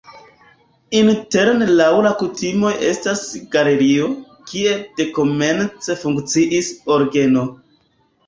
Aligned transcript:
Interne 0.99 1.65
laŭ 1.81 1.89
la 2.05 2.13
kutimoj 2.21 2.71
estas 2.87 3.21
galerio, 3.55 4.07
kie 4.53 4.73
dekomence 5.01 5.97
funkciis 6.05 6.71
orgeno. 6.97 7.45